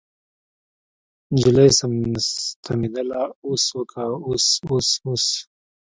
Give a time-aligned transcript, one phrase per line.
[1.33, 1.69] نجلۍ
[2.27, 5.25] ستمېدله اوس وکه اوس اوس اوس.